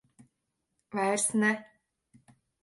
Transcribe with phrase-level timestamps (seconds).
[0.95, 1.51] Vairs ne.